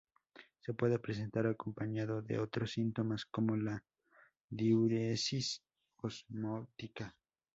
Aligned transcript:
Se 0.61 0.73
puede 0.73 0.97
presentar 0.97 1.45
acompañado 1.45 2.23
de 2.23 2.39
otros 2.39 2.71
síntomas, 2.71 3.27
como 3.27 3.55
la 3.55 3.83
diuresis 4.49 5.61
osmótica. 5.97 7.15